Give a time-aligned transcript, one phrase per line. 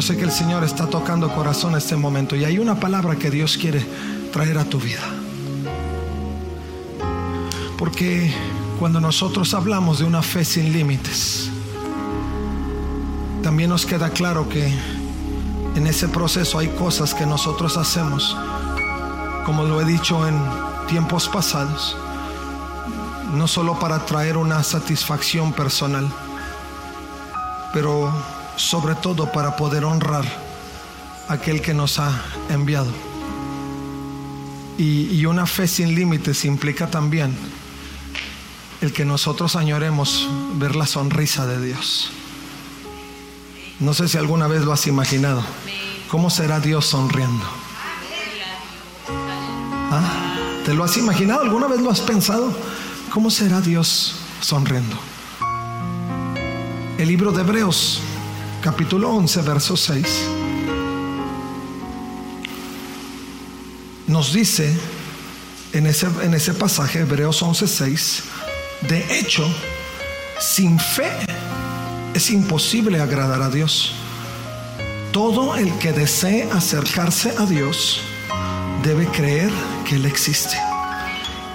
[0.00, 3.16] Yo sé que el Señor está tocando corazón en este momento y hay una palabra
[3.16, 3.84] que Dios quiere
[4.32, 5.02] traer a tu vida.
[7.76, 8.34] Porque
[8.78, 11.50] cuando nosotros hablamos de una fe sin límites,
[13.42, 14.72] también nos queda claro que
[15.74, 18.34] en ese proceso hay cosas que nosotros hacemos,
[19.44, 20.34] como lo he dicho en
[20.88, 21.94] tiempos pasados,
[23.34, 26.10] no solo para traer una satisfacción personal,
[27.74, 28.10] pero
[28.60, 30.24] sobre todo para poder honrar
[31.28, 32.12] a aquel que nos ha
[32.50, 32.92] enviado.
[34.76, 37.34] Y, y una fe sin límites implica también
[38.80, 42.10] el que nosotros añoremos ver la sonrisa de Dios.
[43.78, 45.42] No sé si alguna vez lo has imaginado.
[46.08, 47.44] ¿Cómo será Dios sonriendo?
[49.90, 50.34] ¿Ah?
[50.64, 51.42] ¿Te lo has imaginado?
[51.42, 52.52] ¿Alguna vez lo has pensado?
[53.10, 54.96] ¿Cómo será Dios sonriendo?
[56.98, 58.02] El libro de Hebreos
[58.60, 60.06] capítulo 11, verso 6,
[64.06, 64.76] nos dice
[65.72, 68.22] en ese, en ese pasaje, Hebreos 11, 6,
[68.88, 69.48] de hecho,
[70.40, 71.10] sin fe
[72.12, 73.92] es imposible agradar a Dios.
[75.12, 78.00] Todo el que desee acercarse a Dios
[78.82, 79.50] debe creer
[79.88, 80.56] que Él existe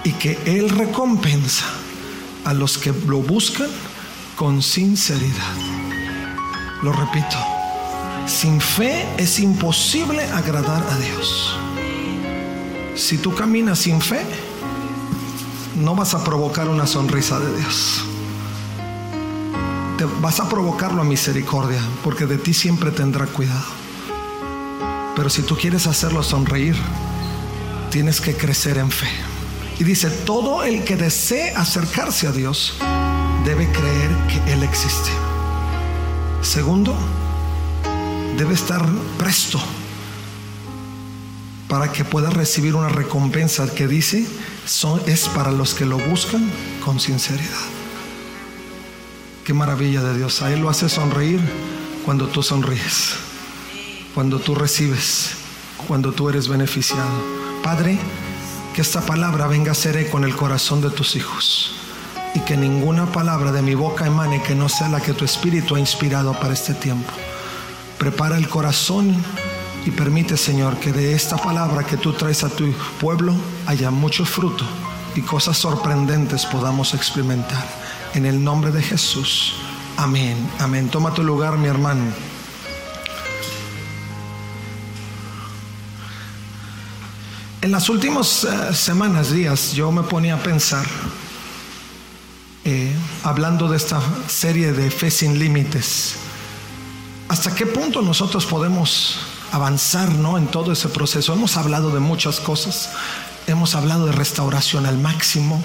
[0.04, 1.66] y que Él recompensa
[2.44, 3.70] a los que lo buscan
[4.36, 5.75] con sinceridad.
[6.82, 7.36] Lo repito,
[8.26, 11.56] sin fe es imposible agradar a Dios.
[12.94, 14.20] Si tú caminas sin fe,
[15.76, 18.04] no vas a provocar una sonrisa de Dios.
[19.98, 23.66] Te vas a provocarlo a misericordia, porque de ti siempre tendrá cuidado.
[25.14, 26.76] Pero si tú quieres hacerlo sonreír,
[27.90, 29.08] tienes que crecer en fe.
[29.78, 32.74] Y dice, todo el que desee acercarse a Dios
[33.44, 35.10] debe creer que Él existe.
[36.46, 36.94] Segundo,
[38.38, 38.80] debe estar
[39.18, 39.60] presto
[41.68, 44.24] para que pueda recibir una recompensa que dice
[45.06, 46.48] es para los que lo buscan
[46.84, 47.66] con sinceridad.
[49.44, 50.40] Qué maravilla de Dios.
[50.40, 51.40] A Él lo hace sonreír
[52.04, 53.16] cuando tú sonríes,
[54.14, 55.32] cuando tú recibes,
[55.88, 57.24] cuando tú eres beneficiado.
[57.64, 57.98] Padre,
[58.72, 61.85] que esta palabra venga a ser eco en el corazón de tus hijos
[62.36, 65.74] y que ninguna palabra de mi boca emane que no sea la que tu espíritu
[65.74, 67.10] ha inspirado para este tiempo.
[67.96, 69.16] Prepara el corazón
[69.86, 72.70] y permite, Señor, que de esta palabra que tú traes a tu
[73.00, 74.66] pueblo haya mucho fruto
[75.14, 77.66] y cosas sorprendentes podamos experimentar.
[78.12, 79.54] En el nombre de Jesús.
[79.96, 80.36] Amén.
[80.58, 80.90] Amén.
[80.90, 82.04] Toma tu lugar, mi hermano.
[87.62, 90.84] En las últimas uh, semanas, días, yo me ponía a pensar
[92.68, 96.16] eh, hablando de esta serie de fe sin límites.
[97.28, 99.20] ¿Hasta qué punto nosotros podemos
[99.52, 100.36] avanzar ¿no?
[100.36, 101.32] en todo ese proceso?
[101.32, 102.90] Hemos hablado de muchas cosas,
[103.46, 105.62] hemos hablado de restauración al máximo.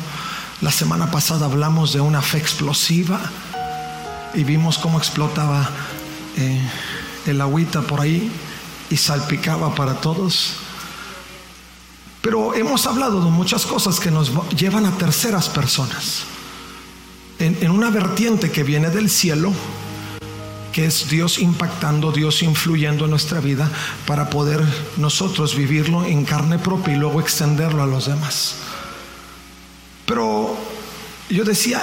[0.62, 3.20] La semana pasada hablamos de una fe explosiva
[4.36, 5.72] y vimos cómo explotaba
[6.38, 6.62] eh,
[7.26, 8.32] el agüita por ahí
[8.92, 10.54] y salpicaba para todos.
[12.22, 16.26] Pero hemos hablado de muchas cosas que nos llevan a terceras personas
[17.42, 19.52] en, una vertiente que viene del cielo,
[20.72, 23.70] que es Dios impactando, Dios influyendo en nuestra vida
[24.06, 24.62] para poder
[24.98, 28.56] nosotros vivirlo en carne propia y luego extenderlo a los demás.
[30.06, 30.56] Pero
[31.30, 31.82] yo decía,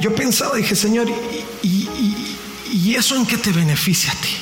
[0.00, 1.08] yo pensaba, dije, Señor,
[1.62, 1.88] ¿y,
[2.72, 4.36] y eso en qué te beneficia a ti?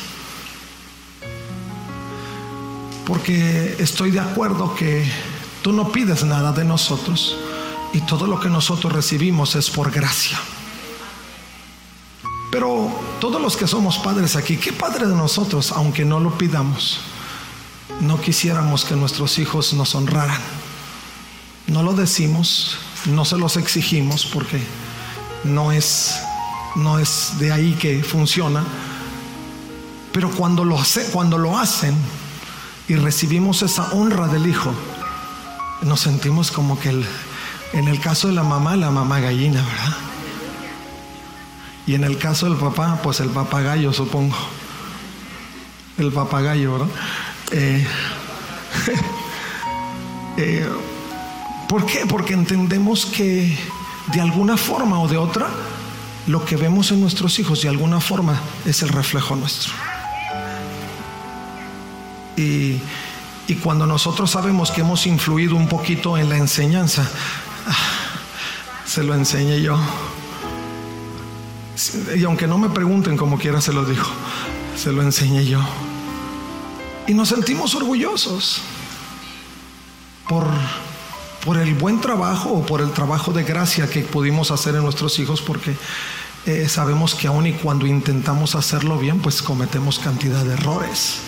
[3.06, 5.04] Porque estoy de acuerdo que
[5.62, 7.36] tú no pides nada de nosotros
[7.94, 10.36] y todo lo que nosotros recibimos es por gracia.
[12.50, 16.98] Pero todos los que somos padres aquí, ¿qué padre de nosotros, aunque no lo pidamos,
[18.00, 20.40] no quisiéramos que nuestros hijos nos honraran?
[21.68, 24.60] No lo decimos, no se los exigimos porque
[25.44, 26.16] no es,
[26.74, 28.64] no es de ahí que funciona.
[30.12, 31.94] Pero cuando lo, hace, cuando lo hacen
[32.88, 34.72] y recibimos esa honra del hijo,
[35.82, 37.06] nos sentimos como que el,
[37.72, 39.96] en el caso de la mamá, la mamá gallina, ¿verdad?
[41.86, 44.36] Y en el caso del papá, pues el papagayo, supongo.
[45.98, 46.88] el papagayo, ¿verdad?
[47.52, 47.86] Eh,
[50.38, 50.68] eh,
[51.68, 52.06] ¿Por qué?
[52.06, 53.58] Porque entendemos que
[54.12, 55.48] de alguna forma o de otra,
[56.26, 59.72] lo que vemos en nuestros hijos de alguna forma es el reflejo nuestro.
[62.36, 62.80] Y,
[63.46, 67.08] y cuando nosotros sabemos que hemos influido un poquito en la enseñanza,
[68.86, 69.78] se lo enseñé yo.
[72.16, 74.10] Y aunque no me pregunten como quiera, se lo dijo.
[74.76, 75.60] Se lo enseñé yo.
[77.06, 78.62] Y nos sentimos orgullosos
[80.28, 80.46] por,
[81.44, 85.18] por el buen trabajo o por el trabajo de gracia que pudimos hacer en nuestros
[85.18, 85.76] hijos, porque
[86.46, 91.20] eh, sabemos que aun y cuando intentamos hacerlo bien, pues cometemos cantidad de errores.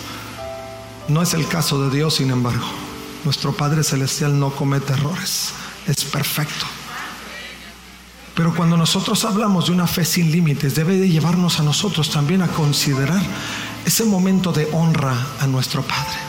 [1.07, 2.65] No es el caso de Dios, sin embargo.
[3.23, 5.53] Nuestro Padre Celestial no comete errores,
[5.87, 6.65] es perfecto.
[8.35, 12.43] Pero cuando nosotros hablamos de una fe sin límites, debe de llevarnos a nosotros también
[12.43, 13.21] a considerar
[13.83, 16.27] ese momento de honra a nuestro Padre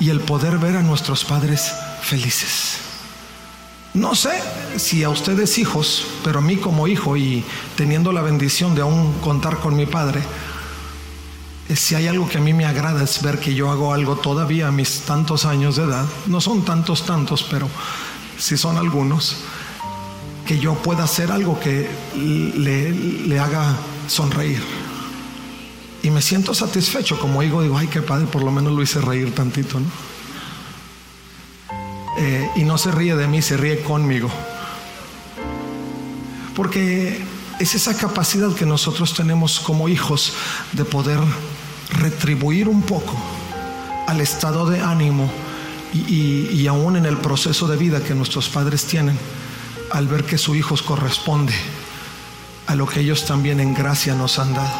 [0.00, 1.72] y el poder ver a nuestros padres
[2.02, 2.78] felices.
[3.94, 4.30] No sé
[4.76, 7.44] si a ustedes hijos, pero a mí como hijo y
[7.76, 10.22] teniendo la bendición de aún contar con mi padre,
[11.68, 14.16] eh, si hay algo que a mí me agrada es ver que yo hago algo
[14.16, 17.68] todavía a mis tantos años de edad, no son tantos, tantos, pero
[18.38, 19.36] si son algunos,
[20.46, 23.76] que yo pueda hacer algo que le, le haga
[24.06, 24.62] sonreír.
[26.02, 29.00] Y me siento satisfecho, como digo, digo, ay, qué padre, por lo menos lo hice
[29.00, 29.86] reír tantito, ¿no?
[32.18, 34.30] Eh, y no se ríe de mí, se ríe conmigo.
[36.56, 37.22] Porque
[37.60, 40.32] es esa capacidad que nosotros tenemos como hijos
[40.72, 41.20] de poder
[41.90, 43.14] retribuir un poco
[44.06, 45.30] al estado de ánimo
[45.94, 49.18] y, aún en el proceso de vida que nuestros padres tienen
[49.90, 51.54] al ver que su hijo corresponde
[52.66, 54.74] a lo que ellos también en gracia nos han dado.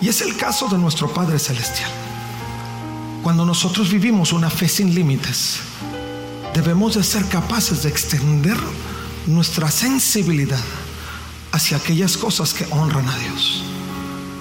[0.00, 1.90] Y es el caso de nuestro Padre Celestial.
[3.22, 5.60] Cuando nosotros vivimos una fe sin límites,
[6.54, 8.56] debemos de ser capaces de extender
[9.26, 10.62] nuestra sensibilidad
[11.52, 13.64] hacia aquellas cosas que honran a Dios.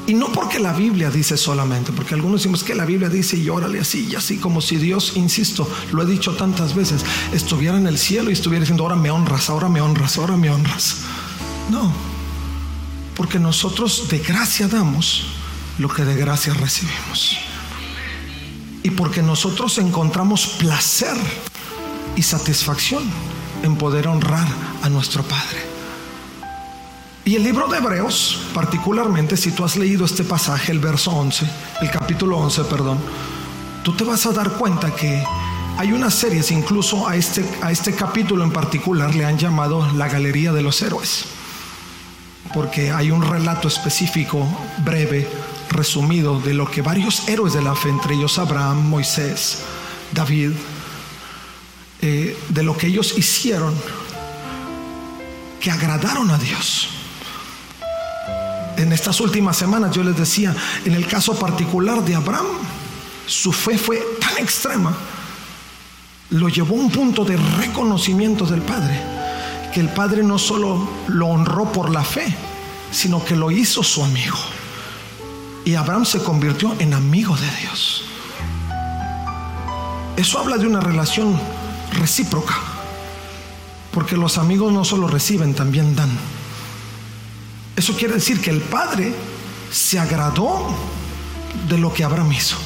[0.07, 3.48] Y no porque la Biblia dice solamente, porque algunos decimos que la Biblia dice y
[3.50, 7.86] órale así y así, como si Dios, insisto, lo he dicho tantas veces, estuviera en
[7.88, 10.98] el cielo y estuviera diciendo, ahora me honras, ahora me honras, ahora me honras.
[11.69, 11.94] No,
[13.15, 15.27] porque nosotros de gracia damos
[15.77, 17.38] lo que de gracia recibimos.
[18.83, 21.15] Y porque nosotros encontramos placer
[22.15, 23.03] y satisfacción
[23.63, 24.48] en poder honrar
[24.81, 25.70] a nuestro Padre.
[27.23, 31.47] Y el libro de Hebreos, particularmente si tú has leído este pasaje, el verso 11,
[31.81, 32.97] el capítulo 11, perdón,
[33.83, 35.23] tú te vas a dar cuenta que
[35.77, 40.09] hay unas series, incluso a este, a este capítulo en particular le han llamado la
[40.09, 41.25] Galería de los Héroes,
[42.56, 44.47] porque hay un relato específico,
[44.83, 45.29] breve,
[45.69, 49.59] resumido, de lo que varios héroes de la fe, entre ellos Abraham, Moisés,
[50.12, 50.53] David,
[52.01, 53.75] eh, de lo que ellos hicieron
[55.59, 56.89] que agradaron a Dios
[58.77, 62.47] en estas últimas semanas yo les decía, en el caso particular de Abraham,
[63.25, 64.95] su fe fue tan extrema,
[66.31, 69.00] lo llevó a un punto de reconocimiento del Padre,
[69.73, 72.35] que el Padre no solo lo honró por la fe,
[72.91, 74.38] sino que lo hizo su amigo.
[75.63, 78.05] Y Abraham se convirtió en amigo de Dios.
[80.17, 81.39] Eso habla de una relación
[81.93, 82.55] recíproca,
[83.91, 86.10] porque los amigos no solo reciben, también dan.
[87.75, 89.13] Eso quiere decir que el Padre
[89.72, 90.68] se agradó
[91.70, 92.58] de lo que Abraham hizo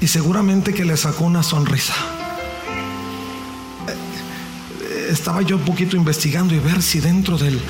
[0.00, 1.94] y seguramente que le sacó una sonrisa.
[3.88, 7.60] Eh, estaba yo un poquito investigando y ver si dentro del,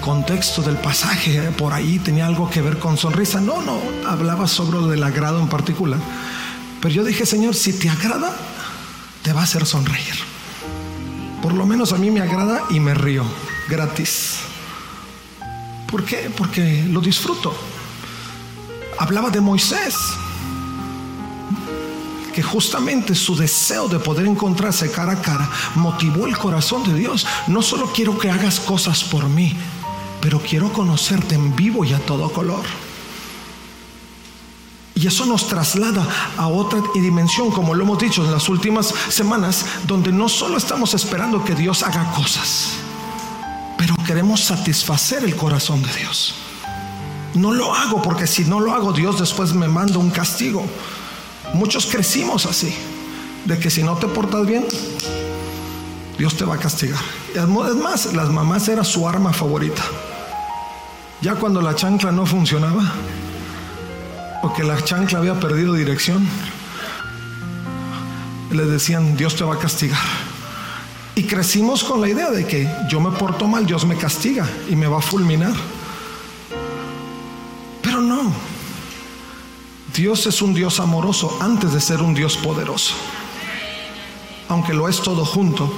[0.00, 3.40] contexto del pasaje eh, por ahí tenía algo que ver con sonrisa.
[3.40, 6.00] No, no, hablaba sobre el agrado en particular.
[6.80, 8.34] Pero yo dije, Señor, si te agrada,
[9.22, 10.14] te va a hacer sonreír.
[11.42, 13.24] Por lo menos a mí me agrada y me río,
[13.68, 14.49] gratis.
[15.90, 16.30] ¿Por qué?
[16.36, 17.52] Porque lo disfruto.
[18.98, 19.96] Hablaba de Moisés,
[22.34, 27.26] que justamente su deseo de poder encontrarse cara a cara motivó el corazón de Dios.
[27.48, 29.56] No solo quiero que hagas cosas por mí,
[30.20, 32.64] pero quiero conocerte en vivo y a todo color.
[34.94, 36.06] Y eso nos traslada
[36.36, 40.92] a otra dimensión, como lo hemos dicho en las últimas semanas, donde no solo estamos
[40.92, 42.74] esperando que Dios haga cosas,
[43.80, 46.34] pero queremos satisfacer el corazón de Dios.
[47.32, 50.66] No lo hago porque si no lo hago Dios después me manda un castigo.
[51.54, 52.74] Muchos crecimos así,
[53.46, 54.66] de que si no te portas bien,
[56.18, 57.00] Dios te va a castigar.
[57.34, 59.82] Es más, las mamás era su arma favorita.
[61.22, 62.84] Ya cuando la chancla no funcionaba,
[64.42, 66.28] o que la chancla había perdido dirección,
[68.50, 70.19] le decían, Dios te va a castigar.
[71.20, 74.74] Y crecimos con la idea de que yo me porto mal, Dios me castiga y
[74.74, 75.52] me va a fulminar.
[77.82, 78.32] Pero no,
[79.94, 82.94] Dios es un Dios amoroso antes de ser un Dios poderoso.
[84.48, 85.70] Aunque lo es todo junto,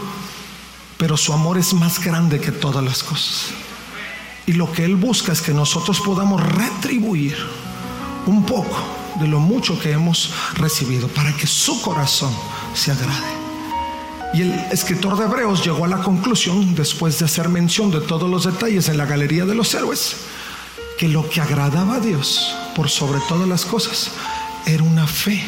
[0.97, 3.47] pero su amor es más grande que todas las cosas.
[4.47, 7.37] Y lo que Él busca es que nosotros podamos retribuir
[8.27, 8.79] un poco
[9.19, 12.33] de lo mucho que hemos recibido para que su corazón
[12.75, 13.42] se agrade.
[14.35, 18.31] Y el escritor de Hebreos llegó a la conclusión, después de hacer mención de todos
[18.31, 20.17] los detalles en la galería de los héroes,
[20.99, 24.11] que lo que agradaba a Dios por sobre todas las cosas
[24.67, 25.43] era una fe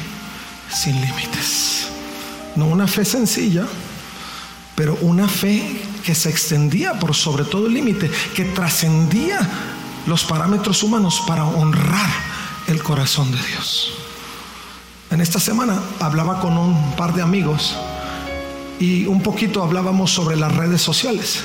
[0.71, 1.89] sin límites.
[2.57, 3.67] No una fe sencilla,
[4.75, 9.39] pero una fe que se extendía por sobre todo el límite, que trascendía
[10.07, 12.11] los parámetros humanos para honrar
[12.67, 13.93] el corazón de Dios.
[15.11, 17.77] En esta semana hablaba con un par de amigos
[18.81, 21.43] y un poquito hablábamos sobre las redes sociales.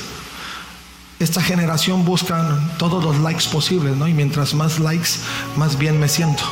[1.18, 4.08] Esta generación busca todos los likes posibles, ¿no?
[4.08, 5.10] Y mientras más likes,
[5.56, 6.42] más bien me siento.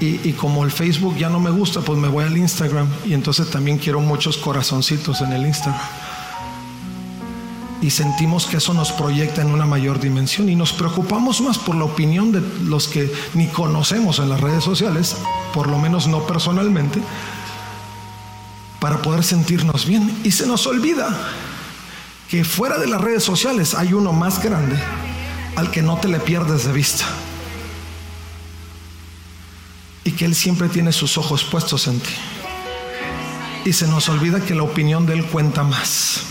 [0.00, 3.48] Y, como el Facebook ya no me gusta, pues me voy al Instagram y entonces
[3.50, 5.80] también quiero muchos corazoncitos en el Instagram
[7.82, 11.74] y sentimos que eso nos proyecta en una mayor dimensión y nos preocupamos más por
[11.74, 15.16] la opinión de los que ni conocemos en las redes sociales,
[15.52, 17.00] por lo menos no personalmente,
[18.82, 20.20] para poder sentirnos bien.
[20.24, 21.16] Y se nos olvida
[22.28, 24.76] que fuera de las redes sociales hay uno más grande
[25.54, 27.04] al que no te le pierdes de vista.
[30.02, 32.12] Y que Él siempre tiene sus ojos puestos en ti.
[33.64, 36.22] Y se nos olvida que la opinión de Él cuenta más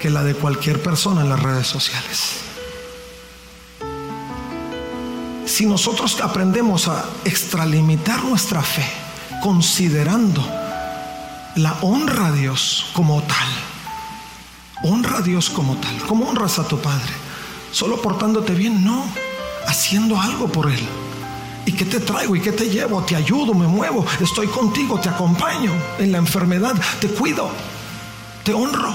[0.00, 2.40] que la de cualquier persona en las redes sociales.
[5.46, 8.84] Si nosotros aprendemos a extralimitar nuestra fe,
[9.40, 10.63] considerando
[11.56, 13.48] la honra a Dios como tal,
[14.82, 17.12] honra a Dios como tal, ¿cómo honras a tu Padre?
[17.70, 18.84] ¿Solo portándote bien?
[18.84, 19.04] No,
[19.66, 20.86] haciendo algo por Él.
[21.66, 22.36] ¿Y qué te traigo?
[22.36, 23.02] ¿Y qué te llevo?
[23.02, 27.50] Te ayudo, me muevo, estoy contigo, te acompaño en la enfermedad, te cuido,
[28.42, 28.94] te honro.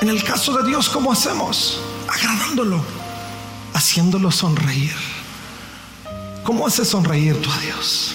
[0.00, 1.80] En el caso de Dios, ¿cómo hacemos?
[2.08, 2.84] Agradándolo,
[3.72, 4.94] haciéndolo sonreír.
[6.44, 8.14] ¿Cómo haces sonreír tú a Dios?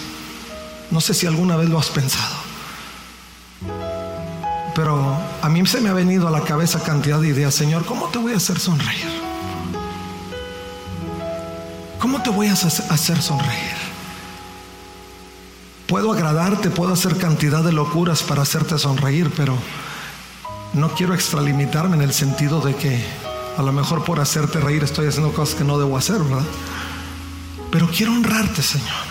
[0.92, 2.36] No sé si alguna vez lo has pensado.
[4.76, 8.08] Pero a mí se me ha venido a la cabeza cantidad de ideas, Señor, ¿cómo
[8.10, 9.22] te voy a hacer sonreír?
[12.00, 13.82] ¿Cómo te voy a hacer sonreír?
[15.88, 19.58] Puedo agradarte, puedo hacer cantidad de locuras para hacerte sonreír, pero
[20.74, 23.04] no quiero extralimitarme en el sentido de que
[23.58, 26.46] a lo mejor por hacerte reír estoy haciendo cosas que no debo hacer, ¿verdad?
[27.72, 29.11] Pero quiero honrarte, Señor.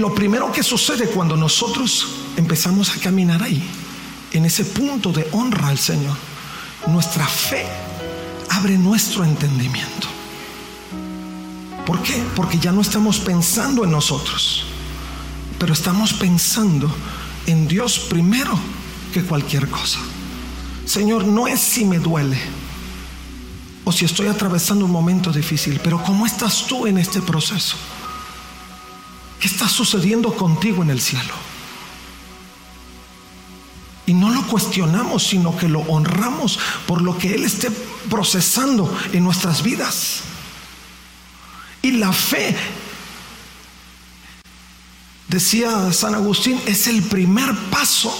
[0.00, 2.06] Lo primero que sucede cuando nosotros
[2.38, 3.62] empezamos a caminar ahí,
[4.32, 6.16] en ese punto de honra al Señor,
[6.86, 7.66] nuestra fe
[8.48, 10.08] abre nuestro entendimiento.
[11.84, 12.14] ¿Por qué?
[12.34, 14.64] Porque ya no estamos pensando en nosotros,
[15.58, 16.90] pero estamos pensando
[17.46, 18.58] en Dios primero
[19.12, 19.98] que cualquier cosa.
[20.86, 22.38] Señor, no es si me duele
[23.84, 27.76] o si estoy atravesando un momento difícil, pero ¿cómo estás tú en este proceso?
[29.40, 31.32] ¿Qué está sucediendo contigo en el cielo?
[34.04, 37.70] Y no lo cuestionamos, sino que lo honramos por lo que Él esté
[38.10, 40.22] procesando en nuestras vidas.
[41.80, 42.54] Y la fe,
[45.28, 48.12] decía San Agustín, es el primer paso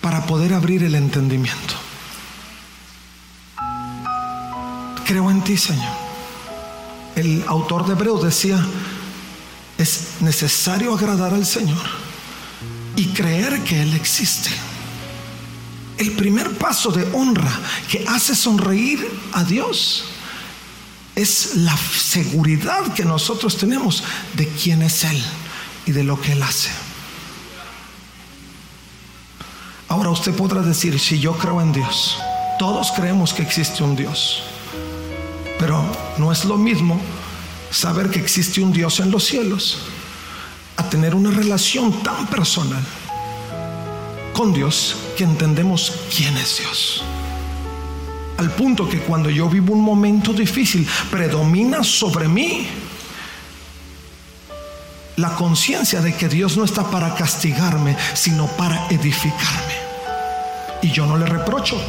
[0.00, 1.74] para poder abrir el entendimiento.
[5.04, 5.92] Creo en ti, Señor.
[7.14, 8.64] El autor de Hebreos decía,
[9.82, 11.84] es necesario agradar al Señor
[12.96, 14.50] y creer que Él existe.
[15.98, 17.52] El primer paso de honra
[17.90, 20.04] que hace sonreír a Dios
[21.14, 24.02] es la seguridad que nosotros tenemos
[24.34, 25.22] de quién es Él
[25.86, 26.70] y de lo que Él hace.
[29.88, 32.16] Ahora usted podrá decir, si yo creo en Dios,
[32.58, 34.42] todos creemos que existe un Dios,
[35.58, 35.84] pero
[36.16, 36.98] no es lo mismo
[37.72, 39.78] saber que existe un Dios en los cielos
[40.76, 42.82] a tener una relación tan personal
[44.32, 47.02] con Dios que entendemos quién es Dios.
[48.38, 52.66] Al punto que cuando yo vivo un momento difícil, predomina sobre mí
[55.16, 59.74] la conciencia de que Dios no está para castigarme, sino para edificarme.
[60.82, 61.80] Y yo no le reprocho.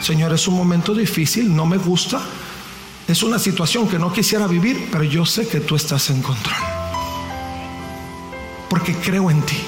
[0.00, 2.20] Señor, es un momento difícil, no me gusta,
[3.08, 6.56] es una situación que no quisiera vivir, pero yo sé que tú estás en control.
[8.68, 9.58] Porque creo en ti.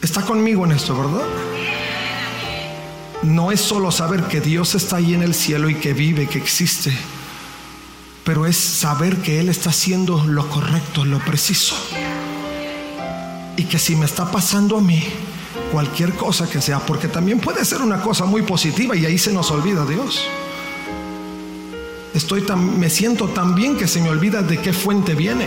[0.00, 1.26] Está conmigo en esto, ¿verdad?
[3.22, 6.38] No es solo saber que Dios está ahí en el cielo y que vive, que
[6.38, 6.96] existe,
[8.24, 11.74] pero es saber que Él está haciendo lo correcto, lo preciso.
[13.56, 15.02] Y que si me está pasando a mí,
[15.72, 19.32] cualquier cosa que sea, porque también puede ser una cosa muy positiva y ahí se
[19.32, 20.26] nos olvida Dios.
[22.14, 25.46] Estoy tan, me siento tan bien que se me olvida de qué fuente viene.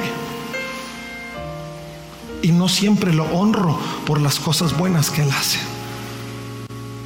[2.41, 5.59] Y no siempre lo honro por las cosas buenas que Él hace.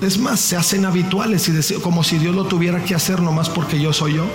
[0.01, 3.79] Es más, se hacen habituales y como si Dios lo tuviera que hacer nomás porque
[3.79, 4.25] yo soy yo.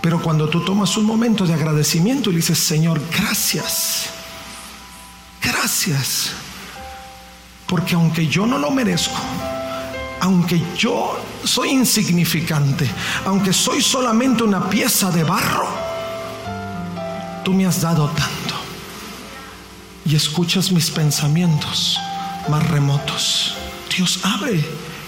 [0.00, 4.15] Pero cuando tú tomas un momento de agradecimiento y dices, Señor, gracias
[5.66, 6.30] gracias.
[7.66, 9.18] Porque aunque yo no lo merezco,
[10.20, 12.88] aunque yo soy insignificante,
[13.24, 15.68] aunque soy solamente una pieza de barro,
[17.44, 18.54] tú me has dado tanto.
[20.04, 21.98] Y escuchas mis pensamientos
[22.48, 23.56] más remotos.
[23.96, 24.64] Dios abre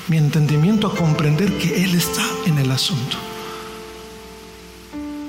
[0.09, 3.17] mi entendimiento a comprender que Él está en el asunto.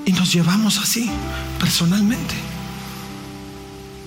[0.06, 1.08] Y nos llevamos así,
[1.60, 2.34] personalmente,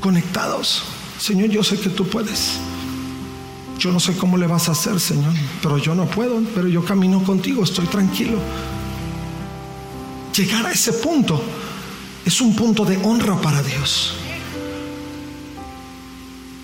[0.01, 0.83] conectados
[1.23, 2.55] Señor, yo sé que tú puedes.
[3.79, 6.85] Yo no sé cómo le vas a hacer, Señor, pero yo no puedo, pero yo
[6.85, 8.41] camino contigo, estoy tranquilo.
[10.37, 11.41] Llegar a ese punto
[12.25, 14.15] es un punto de honra para Dios.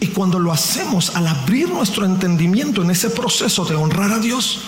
[0.00, 4.62] Y cuando lo hacemos, al abrir nuestro entendimiento en ese proceso de honrar a Dios,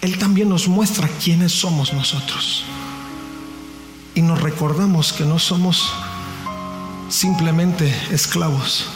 [0.00, 2.64] Él también nos muestra quiénes somos nosotros.
[4.16, 5.92] Y nos recordamos que no somos
[7.08, 8.86] simplemente esclavos,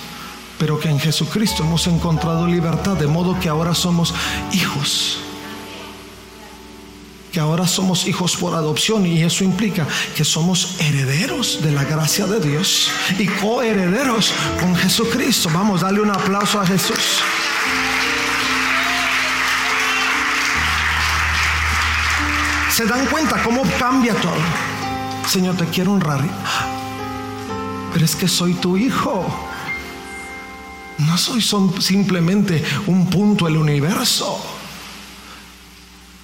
[0.61, 4.15] pero que en Jesucristo hemos encontrado libertad, de modo que ahora somos
[4.53, 5.17] hijos.
[7.33, 12.27] Que ahora somos hijos por adopción y eso implica que somos herederos de la gracia
[12.27, 15.49] de Dios y coherederos con Jesucristo.
[15.51, 17.23] Vamos, darle un aplauso a Jesús.
[22.71, 24.37] ¿Se dan cuenta cómo cambia todo?
[25.27, 26.21] Señor, te quiero honrar.
[27.95, 29.50] Pero es que soy tu hijo.
[31.07, 31.43] No soy
[31.81, 34.39] simplemente un punto del universo,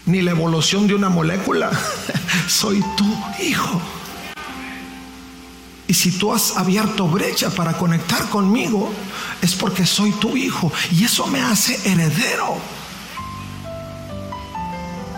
[0.07, 1.71] ni la evolución de una molécula.
[2.49, 3.05] soy tu
[3.43, 3.81] hijo.
[5.89, 8.93] Y si tú has abierto brecha para conectar conmigo,
[9.41, 10.73] es porque soy tu hijo.
[10.91, 12.57] Y eso me hace heredero.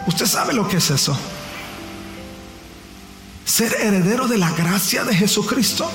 [0.07, 1.19] ¿Usted sabe lo que es eso?
[3.45, 5.91] Ser heredero de la gracia de Jesucristo.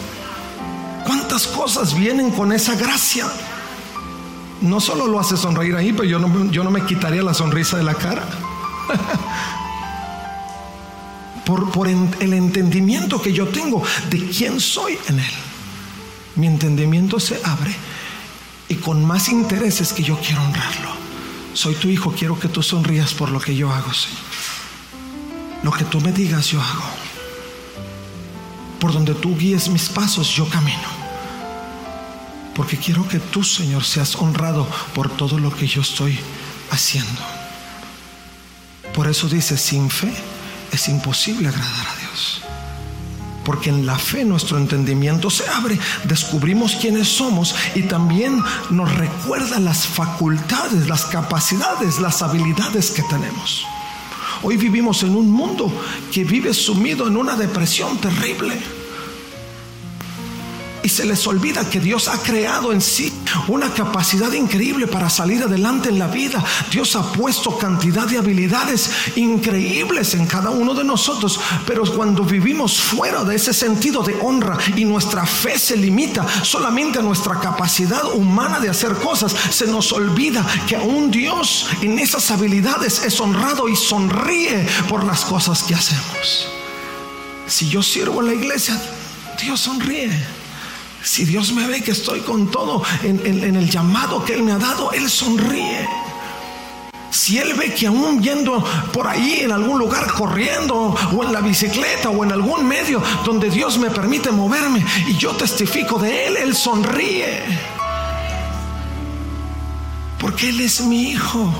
[1.06, 3.28] ¿Cuántas cosas vienen con esa gracia?
[4.64, 7.78] No solo lo hace sonreír ahí, pero yo no, yo no me quitaría la sonrisa
[7.78, 8.28] de la cara.
[11.46, 15.34] por, el entendimiento que yo tengo de quién soy en Él.
[16.36, 17.76] Mi entendimiento se abre
[18.70, 20.90] y con más intereses que yo quiero honrarlo.
[21.54, 24.20] Soy tu hijo, quiero que tú sonrías por lo que yo hago, Señor.
[25.62, 26.84] Lo que tú me digas, yo hago.
[28.80, 30.93] Por donde tú guíes mis pasos, yo camino.
[32.56, 36.20] Porque quiero que tú, Señor, seas honrado por todo lo que yo estoy
[36.70, 37.22] haciendo.
[38.94, 40.14] Por eso dice, sin fe
[40.72, 42.42] es imposible agradar a Dios.
[43.44, 49.60] Porque en la fe nuestro entendimiento se abre, descubrimos quiénes somos y también nos recuerda
[49.60, 53.66] las facultades, las capacidades, las habilidades que tenemos.
[54.44, 55.72] Hoy vivimos en un mundo
[56.12, 58.62] que vive sumido en una depresión terrible
[60.84, 63.12] y se les olvida que Dios ha creado en sí
[63.48, 66.44] una capacidad increíble para salir adelante en la vida.
[66.70, 72.80] Dios ha puesto cantidad de habilidades increíbles en cada uno de nosotros, pero cuando vivimos
[72.80, 78.14] fuera de ese sentido de honra y nuestra fe se limita solamente a nuestra capacidad
[78.14, 83.70] humana de hacer cosas, se nos olvida que aún Dios en esas habilidades es honrado
[83.70, 86.48] y sonríe por las cosas que hacemos.
[87.48, 88.80] Si yo sirvo a la iglesia,
[89.42, 90.43] Dios sonríe.
[91.04, 94.58] Si Dios me ve que estoy con todo en, el llamado que Él me ha
[94.58, 95.88] dado, Él sonríe.
[97.12, 98.64] Si Él ve que aún yendo
[98.94, 103.50] por ahí en algún lugar corriendo o en la bicicleta o en algún medio donde
[103.50, 107.44] Dios me permite moverme y yo testifico de Él, Él sonríe.
[110.20, 111.54] Porque Él es mi hijo,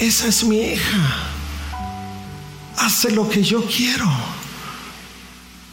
[0.00, 1.28] esa es mi hija.
[2.78, 4.10] Hace lo que yo quiero.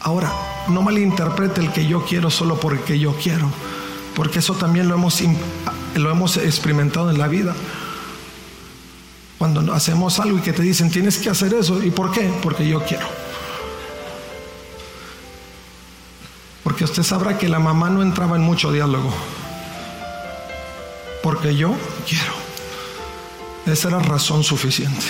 [0.02, 3.50] Ahora, no malinterprete el que yo quiero solo porque yo quiero,
[4.16, 5.22] porque eso también lo hemos
[5.96, 7.56] lo hemos experimentado en la vida.
[9.38, 11.84] Cuando hacemos algo y que te dicen, tienes que hacer eso.
[11.84, 12.32] ¿Y por qué?
[12.42, 13.06] Porque yo quiero.
[16.64, 19.14] Porque usted sabrá que la mamá no entraba en mucho diálogo.
[21.22, 21.76] Porque yo
[22.08, 22.34] quiero.
[23.66, 25.06] Esa era razón suficiente.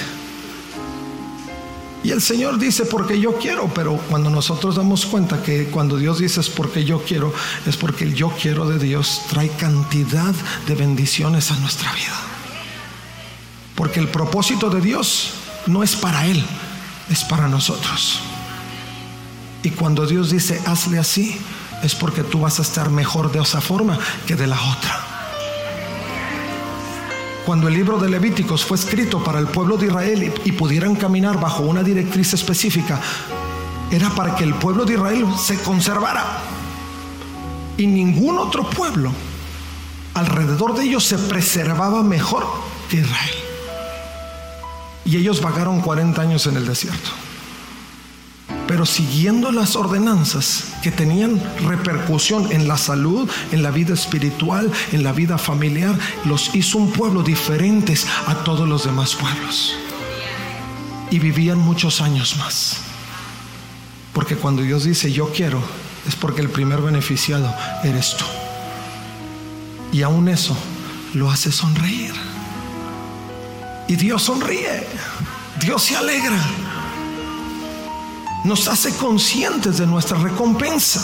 [2.03, 6.19] Y el Señor dice porque yo quiero, pero cuando nosotros damos cuenta que cuando Dios
[6.19, 7.33] dice es porque yo quiero,
[7.65, 10.33] es porque el yo quiero de Dios trae cantidad
[10.67, 12.19] de bendiciones a nuestra vida.
[13.75, 15.31] Porque el propósito de Dios
[15.65, 16.45] no es para Él,
[17.09, 18.19] es para nosotros.
[19.63, 21.37] Y cuando Dios dice hazle así,
[21.83, 25.12] es porque tú vas a estar mejor de esa forma que de la otra.
[27.45, 31.39] Cuando el libro de Levíticos fue escrito para el pueblo de Israel y, pudieran caminar
[31.39, 33.01] bajo una directriz específica,
[33.91, 36.41] era para que el pueblo de Israel se conservara.
[37.77, 39.11] Y ningún otro pueblo
[40.13, 42.45] alrededor de ellos se preservaba mejor
[42.89, 43.35] que Israel.
[45.05, 47.11] Y ellos vagaron 40 años en el desierto
[48.73, 55.03] pero siguiendo las ordenanzas que tenían repercusión en la salud, en la vida espiritual, en
[55.03, 59.75] la vida familiar, los hizo un pueblo diferentes a todos los demás pueblos.
[61.11, 62.77] Y vivían muchos años más.
[64.11, 65.61] Porque cuando Dios dice yo quiero,
[66.07, 68.25] es porque el primer beneficiado eres tú.
[69.91, 70.57] Y aún eso
[71.13, 72.15] lo hace sonreír.
[73.87, 74.87] Y Dios sonríe.
[75.59, 76.41] Dios se alegra
[78.43, 81.01] nos hace conscientes de nuestra recompensa.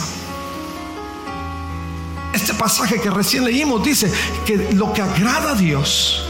[2.34, 4.12] Este pasaje que recién leímos dice
[4.46, 6.24] que lo que agrada a Dios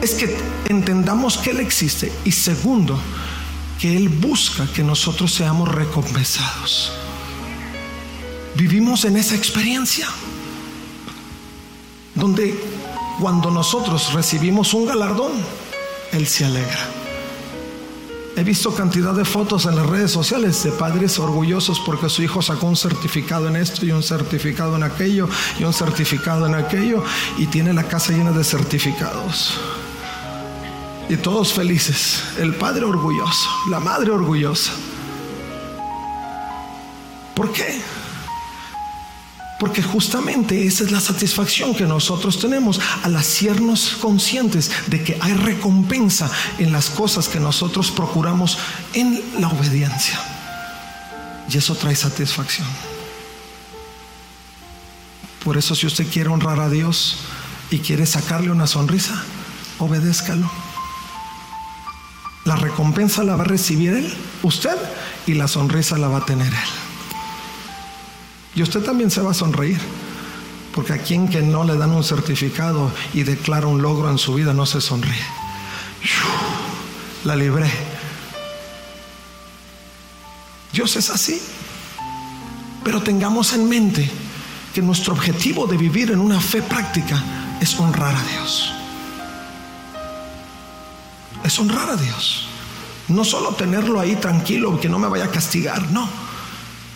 [0.00, 0.36] es que
[0.68, 2.98] entendamos que Él existe y segundo,
[3.78, 6.92] que Él busca que nosotros seamos recompensados.
[8.54, 10.08] Vivimos en esa experiencia
[12.14, 12.58] donde
[13.20, 15.32] cuando nosotros recibimos un galardón,
[16.12, 17.01] Él se alegra.
[18.34, 22.40] He visto cantidad de fotos en las redes sociales de padres orgullosos porque su hijo
[22.40, 27.04] sacó un certificado en esto y un certificado en aquello y un certificado en aquello
[27.36, 29.60] y tiene la casa llena de certificados.
[31.10, 32.22] Y todos felices.
[32.38, 34.72] El padre orgulloso, la madre orgullosa.
[37.34, 37.82] ¿Por qué?
[39.62, 45.34] Porque justamente esa es la satisfacción que nosotros tenemos al hacernos conscientes de que hay
[45.34, 48.58] recompensa en las cosas que nosotros procuramos
[48.92, 50.18] en la obediencia.
[51.48, 52.66] Y eso trae satisfacción.
[55.44, 57.18] Por eso si usted quiere honrar a Dios
[57.70, 59.22] y quiere sacarle una sonrisa,
[59.78, 60.50] obedézcalo.
[62.44, 64.76] La recompensa la va a recibir él, usted,
[65.24, 66.81] y la sonrisa la va a tener él.
[68.54, 69.80] Y usted también se va a sonreír.
[70.74, 74.34] Porque a quien que no le dan un certificado y declara un logro en su
[74.34, 75.24] vida no se sonríe.
[77.24, 77.70] La libré.
[80.72, 81.40] Dios es así.
[82.84, 84.10] Pero tengamos en mente
[84.74, 87.22] que nuestro objetivo de vivir en una fe práctica
[87.60, 88.72] es honrar a Dios.
[91.44, 92.46] Es honrar a Dios.
[93.08, 96.31] No solo tenerlo ahí tranquilo, que no me vaya a castigar, no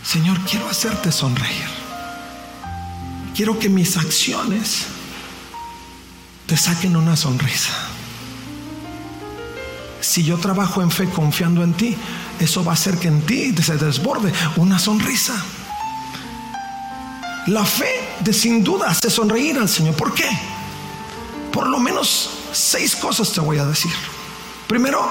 [0.06, 1.66] Señor, quiero hacerte sonreír.
[3.34, 4.86] Quiero que mis acciones
[6.46, 7.72] te saquen una sonrisa.
[10.00, 11.96] Si yo trabajo en fe confiando en ti,
[12.38, 15.34] eso va a hacer que en ti se desborde una sonrisa.
[17.48, 17.90] La fe
[18.20, 19.96] de sin duda hace sonreír al Señor.
[19.96, 20.28] ¿Por qué?
[21.52, 23.92] Por lo menos seis cosas te voy a decir.
[24.68, 25.04] Primero,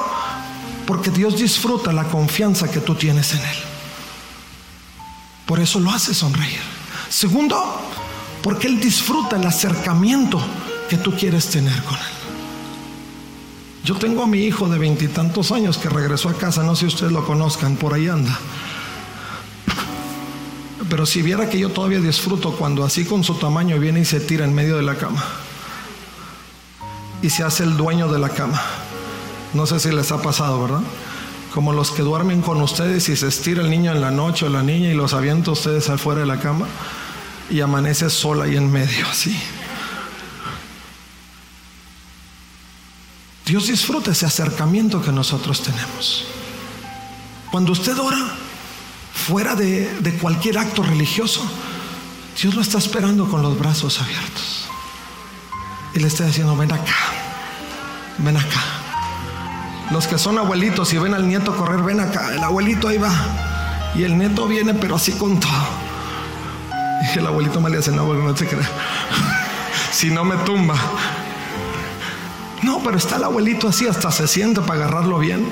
[0.87, 3.74] porque Dios disfruta la confianza que tú tienes en Él.
[5.45, 6.59] Por eso lo hace sonreír.
[7.09, 7.81] Segundo,
[8.41, 10.39] porque Él disfruta el acercamiento
[10.89, 12.15] que tú quieres tener con Él.
[13.83, 16.87] Yo tengo a mi hijo de veintitantos años que regresó a casa, no sé si
[16.87, 18.35] ustedes lo conozcan, por ahí anda.
[20.89, 24.19] Pero si viera que yo todavía disfruto cuando así con su tamaño viene y se
[24.19, 25.23] tira en medio de la cama.
[27.21, 28.61] Y se hace el dueño de la cama.
[29.53, 30.81] No sé si les ha pasado, ¿verdad?
[31.55, 34.49] Como los que duermen con ustedes y se estira el niño en la noche o
[34.49, 36.67] la niña y los avienta ustedes afuera de la cama
[37.49, 39.33] y amanece sola ahí en medio, así.
[43.45, 46.25] Dios disfruta ese acercamiento que nosotros tenemos.
[47.49, 48.19] Cuando usted ora
[49.13, 51.41] fuera de, de cualquier acto religioso,
[52.41, 54.65] Dios lo está esperando con los brazos abiertos.
[55.93, 56.97] Y le está diciendo, ven acá,
[58.17, 58.84] ven acá.
[59.91, 63.13] Los que son abuelitos y ven al nieto correr, ven acá, el abuelito ahí va.
[63.95, 65.51] Y el nieto viene, pero así con todo.
[67.13, 68.69] Y el abuelito mal le hace, no, no te crea.
[69.91, 70.75] si no me tumba.
[72.63, 75.47] No, pero está el abuelito así, hasta se siente para agarrarlo bien.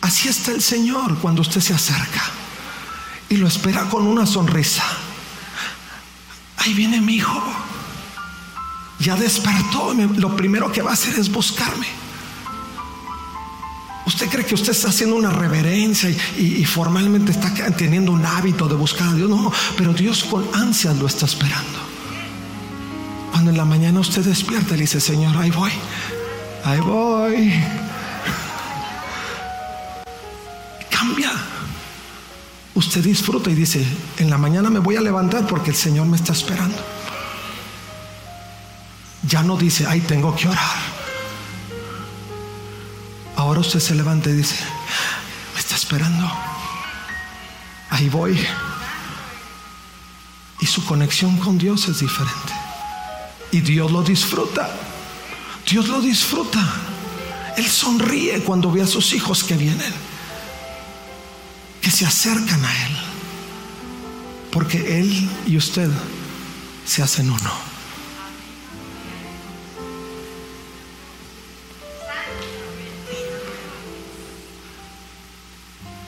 [0.00, 2.22] Así está el Señor cuando usted se acerca
[3.28, 4.84] y lo espera con una sonrisa.
[6.58, 7.42] Ahí viene mi hijo.
[8.98, 9.94] Ya despertó.
[9.94, 11.86] Lo primero que va a hacer es buscarme.
[14.10, 18.74] Usted cree que usted está haciendo una reverencia y, formalmente está teniendo un hábito de
[18.74, 19.30] buscar a Dios.
[19.30, 21.78] No, pero Dios con ansias lo está esperando.
[23.30, 25.70] Cuando en la mañana usted despierta y dice, Señor, ahí voy,
[26.64, 27.54] ahí voy.
[30.90, 31.30] Cambia.
[32.74, 33.86] Usted disfruta y dice,
[34.18, 36.78] en la mañana me voy a levantar porque el Señor me está esperando.
[39.28, 40.89] Ya no dice, ay, tengo que orar.
[43.60, 44.56] Usted se levanta y dice,
[45.52, 46.30] me está esperando.
[47.90, 48.38] Ahí voy.
[50.60, 52.52] Y su conexión con Dios es diferente.
[53.52, 54.70] Y Dios lo disfruta.
[55.68, 56.60] Dios lo disfruta.
[57.56, 59.92] Él sonríe cuando ve a sus hijos que vienen,
[61.82, 62.96] que se acercan a Él.
[64.50, 65.90] Porque Él y usted
[66.86, 67.69] se hacen uno.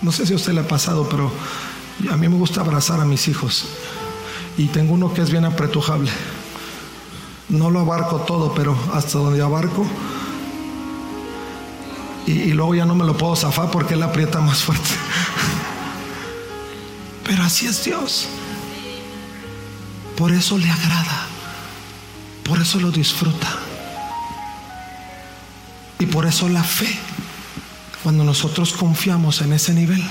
[0.03, 1.31] No sé si a usted le ha pasado, pero
[2.11, 3.67] a mí me gusta abrazar a mis hijos.
[4.59, 6.11] Y tengo uno que es bien apretujable.
[7.49, 9.87] No lo abarco todo, pero hasta donde abarco.
[12.27, 14.91] Y, luego ya no me lo puedo zafar porque él aprieta más fuerte.
[17.25, 18.29] Pero así es Dios.
[20.17, 21.27] Por eso le agrada.
[22.45, 23.59] Por eso lo disfruta.
[25.99, 26.97] Y por eso la fe
[28.03, 30.03] cuando nosotros confiamos en ese nivel,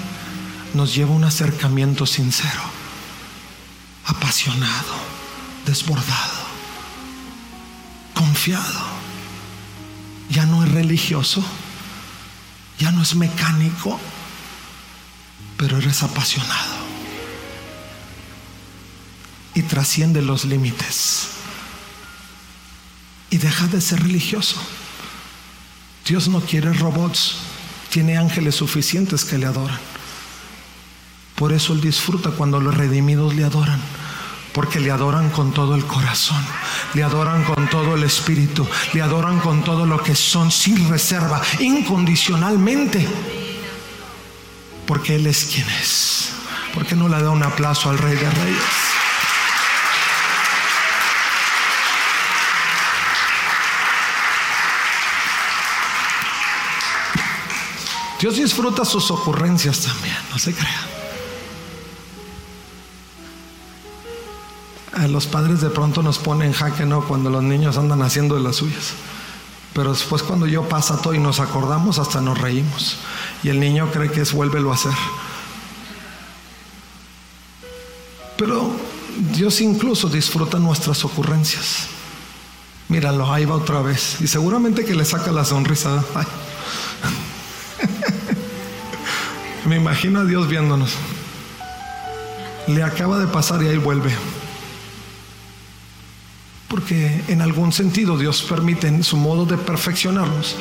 [0.73, 2.61] nos lleva un acercamiento sincero,
[4.05, 4.95] apasionado,
[5.65, 6.39] desbordado,
[8.13, 8.91] confiado.
[10.29, 11.43] Ya no es religioso,
[12.79, 13.99] ya no es mecánico,
[15.57, 16.81] pero eres apasionado.
[19.53, 21.27] Y trasciende los límites.
[23.29, 24.55] Y deja de ser religioso.
[26.05, 27.50] Dios no quiere robots
[27.91, 29.77] tiene ángeles suficientes que le adoran.
[31.35, 33.79] Por eso Él disfruta cuando los redimidos le adoran.
[34.53, 36.43] Porque le adoran con todo el corazón,
[36.93, 41.41] le adoran con todo el espíritu, le adoran con todo lo que son, sin reserva,
[41.59, 43.07] incondicionalmente.
[44.85, 46.31] Porque Él es quien es.
[46.73, 48.90] ¿Por qué no le da un aplauso al Rey de Reyes?
[58.21, 60.87] Dios disfruta sus ocurrencias también, no se crea.
[64.93, 67.07] A los padres de pronto nos ponen jaque, ¿no?
[67.07, 68.93] Cuando los niños andan haciendo de las suyas.
[69.73, 72.97] Pero después cuando yo pasa todo y nos acordamos, hasta nos reímos.
[73.41, 74.93] Y el niño cree que es vuélvelo a hacer.
[78.37, 78.71] Pero
[79.33, 81.87] Dios incluso disfruta nuestras ocurrencias.
[82.87, 84.17] Míralo, ahí va otra vez.
[84.21, 86.03] Y seguramente que le saca la sonrisa.
[89.71, 90.97] Me imagino a Dios viéndonos.
[92.67, 94.11] Le acaba de pasar y ahí vuelve.
[96.67, 100.57] Porque en algún sentido Dios permite en su modo de perfeccionarnos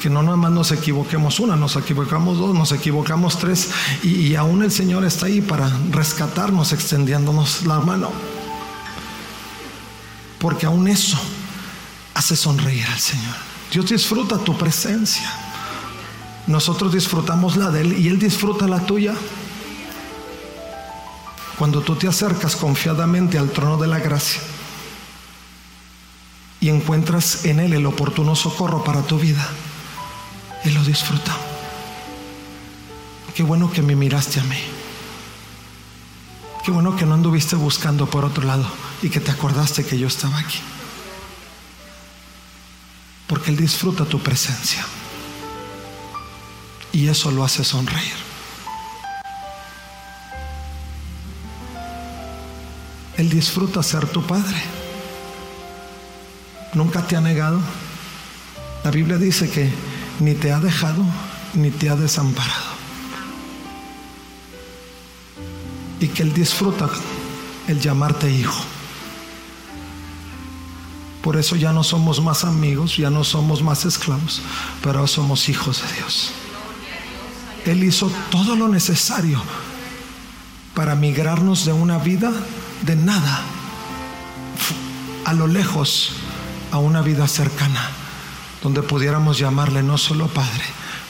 [0.00, 3.68] que no nada más nos equivoquemos una, nos equivocamos dos, nos equivocamos tres
[4.02, 8.10] y, y aún el Señor está ahí para rescatarnos extendiéndonos la mano.
[10.38, 11.18] Porque aún eso
[12.14, 13.36] hace sonreír al Señor.
[13.70, 15.47] Dios disfruta tu presencia.
[16.48, 19.14] Nosotros disfrutamos la de Él y Él disfruta la tuya.
[21.58, 24.40] Cuando tú te acercas confiadamente al trono de la gracia
[26.58, 29.46] y encuentras en Él el oportuno socorro para tu vida,
[30.64, 31.36] Él lo disfruta.
[33.34, 34.58] Qué bueno que me miraste a mí.
[36.64, 38.66] Qué bueno que no anduviste buscando por otro lado
[39.02, 40.60] y que te acordaste que yo estaba aquí.
[43.26, 44.86] Porque Él disfruta tu presencia
[46.98, 48.18] y eso lo hace sonreír.
[53.16, 54.56] Él disfruta ser tu padre.
[56.74, 57.60] Nunca te ha negado.
[58.82, 59.70] La Biblia dice que
[60.18, 61.04] ni te ha dejado
[61.54, 62.72] ni te ha desamparado.
[66.00, 66.90] Y que Él disfruta
[67.68, 68.64] el llamarte hijo.
[71.22, 74.42] Por eso ya no somos más amigos, ya no somos más esclavos,
[74.82, 76.32] pero somos hijos de Dios.
[77.66, 79.42] Él hizo todo lo necesario
[80.74, 82.32] para migrarnos de una vida
[82.82, 83.42] de nada
[85.24, 86.12] a lo lejos
[86.70, 87.90] a una vida cercana,
[88.62, 90.64] donde pudiéramos llamarle no solo Padre,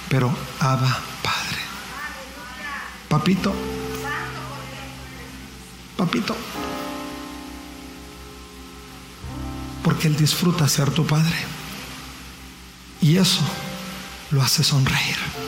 [0.08, 1.58] pero Abba Padre.
[3.08, 3.54] Papito,
[5.96, 6.36] papito,
[9.84, 11.36] porque Él disfruta ser tu Padre.
[13.00, 13.42] Y eso
[14.30, 15.47] lo hace sonreír.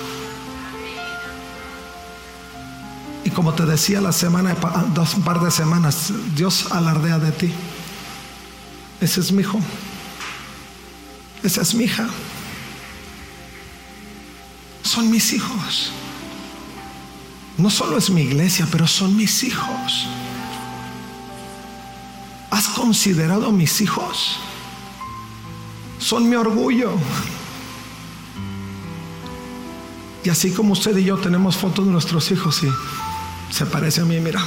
[3.24, 4.56] Y como te decía la semana,
[4.94, 7.52] dos par de semanas, Dios alardea de ti.
[9.00, 9.61] Ese es mi hijo.
[11.42, 12.09] Esa es mi hija.
[14.83, 15.92] Son mis hijos.
[17.59, 20.06] No solo es mi iglesia, pero son mis hijos.
[22.50, 24.38] ¿Has considerado mis hijos?
[25.98, 26.92] Son mi orgullo.
[30.24, 32.68] Y así como usted y yo tenemos fotos de nuestros hijos y
[33.50, 34.40] se parece a mí, mira.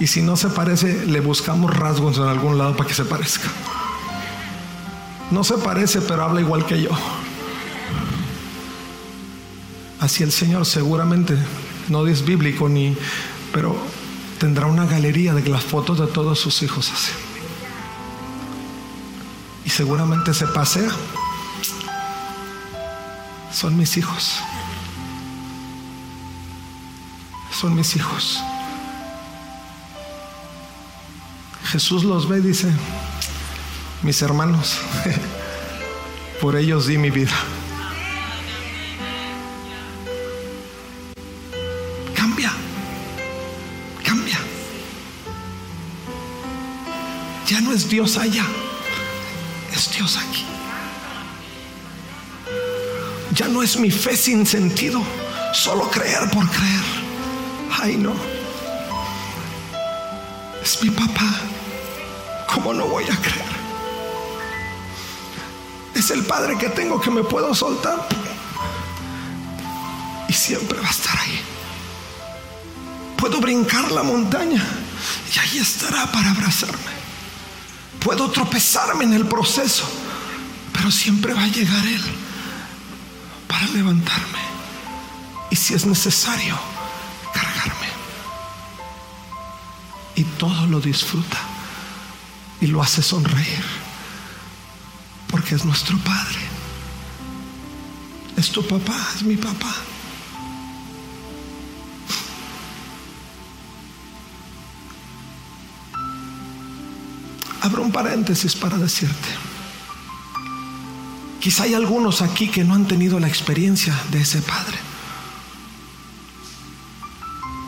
[0.00, 3.48] Y si no se parece, le buscamos rasgos en algún lado para que se parezca.
[5.30, 6.90] No se parece, pero habla igual que yo.
[10.00, 11.38] Así el Señor seguramente,
[11.88, 12.96] no es bíblico ni,
[13.52, 13.76] pero
[14.38, 17.12] tendrá una galería de las fotos de todos sus hijos así.
[19.64, 20.90] Y seguramente se pasea.
[23.52, 24.40] Son mis hijos.
[27.62, 28.40] Son mis hijos.
[31.62, 32.68] Jesús los ve y dice,
[34.02, 34.80] mis hermanos,
[36.40, 37.30] por ellos di mi vida.
[42.16, 42.52] Cambia,
[44.04, 44.38] cambia.
[47.46, 48.44] Ya no es Dios allá,
[49.72, 50.44] es Dios aquí.
[53.36, 55.00] Ya no es mi fe sin sentido,
[55.54, 57.01] solo creer por creer.
[57.82, 58.14] Ay, no.
[60.62, 61.28] Es mi papá.
[62.54, 63.52] ¿Cómo no voy a creer?
[65.92, 68.06] Es el Padre que tengo que me puedo soltar.
[70.28, 71.40] Y siempre va a estar ahí.
[73.16, 74.64] Puedo brincar la montaña
[75.34, 76.92] y ahí estará para abrazarme.
[77.98, 79.90] Puedo tropezarme en el proceso,
[80.72, 82.02] pero siempre va a llegar Él
[83.48, 84.38] para levantarme.
[85.50, 86.71] Y si es necesario,
[90.14, 91.38] Y todo lo disfruta
[92.60, 93.64] y lo hace sonreír.
[95.28, 96.38] Porque es nuestro Padre.
[98.36, 99.74] Es tu papá, es mi papá.
[107.62, 109.28] Abro un paréntesis para decirte.
[111.40, 114.78] Quizá hay algunos aquí que no han tenido la experiencia de ese Padre.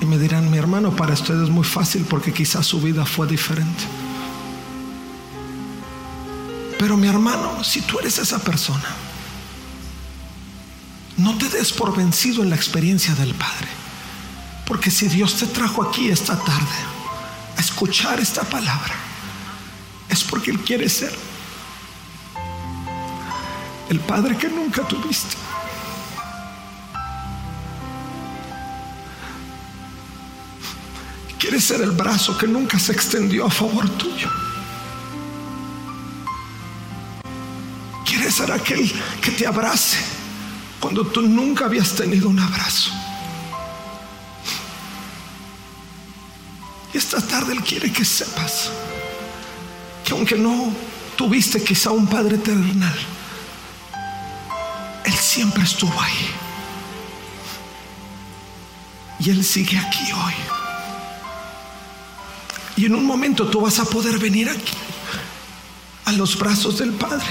[0.00, 0.50] Y me dirán,
[0.82, 3.84] para ustedes es muy fácil porque quizás su vida fue diferente.
[6.78, 8.84] Pero mi hermano, si tú eres esa persona,
[11.16, 13.68] no te des por vencido en la experiencia del Padre.
[14.66, 16.78] Porque si Dios te trajo aquí esta tarde
[17.56, 18.94] a escuchar esta palabra,
[20.08, 21.14] es porque Él quiere ser
[23.90, 25.43] el Padre que nunca tuviste.
[31.54, 34.28] Quiere ser el brazo que nunca se extendió a favor tuyo.
[38.04, 39.98] Quiere ser aquel que te abrace
[40.80, 42.90] cuando tú nunca habías tenido un abrazo.
[46.92, 48.70] Y esta tarde Él quiere que sepas
[50.04, 50.72] que aunque no
[51.14, 52.98] tuviste quizá un Padre terrenal,
[55.04, 56.30] Él siempre estuvo ahí.
[59.20, 60.63] Y Él sigue aquí hoy.
[62.76, 64.72] Y en un momento tú vas a poder venir aquí,
[66.06, 67.26] a los brazos del Padre.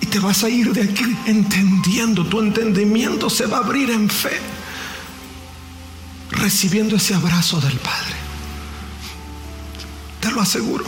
[0.00, 4.10] Y te vas a ir de aquí entendiendo, tu entendimiento se va a abrir en
[4.10, 4.40] fe,
[6.30, 8.16] recibiendo ese abrazo del Padre.
[10.20, 10.84] Te lo aseguro,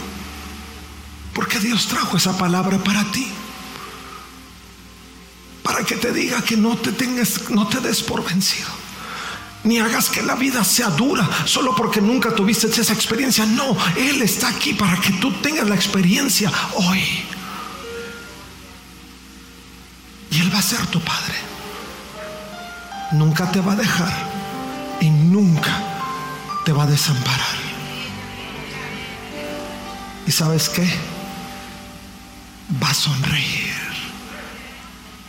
[1.33, 3.29] porque Dios trajo esa palabra para ti.
[5.62, 8.82] Para que te diga que no te tengas, no te des por vencido
[9.65, 13.47] ni hagas que la vida sea dura solo porque nunca tuviste esa experiencia.
[13.47, 17.03] No, Él está aquí para que tú tengas la experiencia hoy.
[20.31, 21.35] Y Él va a ser tu Padre.
[23.13, 24.13] Nunca te va a dejar
[25.01, 25.79] y nunca
[26.65, 27.63] te va a desamparar.
[30.27, 30.89] ¿Y sabes qué?
[32.83, 33.73] Va a sonreír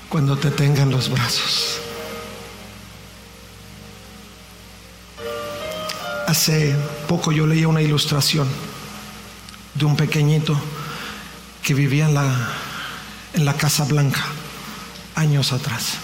[0.07, 1.82] cuando te tengan los brazos.
[6.33, 6.75] Hace
[7.07, 8.47] poco yo leía una ilustración
[9.75, 10.59] de un pequeñito
[11.61, 12.49] que vivía en la,
[13.35, 14.25] en la Casa Blanca
[15.13, 15.99] años atrás.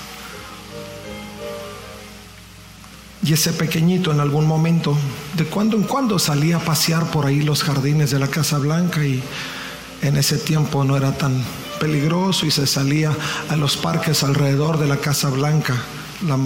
[3.24, 4.96] Y ese pequeñito en algún momento,
[5.36, 9.04] de cuando en cuando, salía a pasear por ahí los jardines de la Casa Blanca
[9.04, 9.24] y
[10.04, 11.44] en ese tiempo no era tan
[11.80, 13.18] peligroso y se salía
[13.50, 15.74] a los parques alrededor de la Casa Blanca,
[16.28, 16.38] la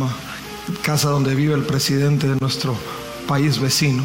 [0.84, 2.78] casa donde vive el presidente de nuestro
[3.28, 4.04] país vecino.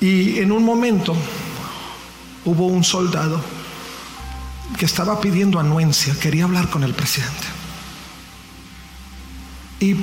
[0.00, 1.14] Y en un momento
[2.44, 3.40] hubo un soldado
[4.78, 7.46] que estaba pidiendo anuencia, quería hablar con el presidente.
[9.80, 9.96] Y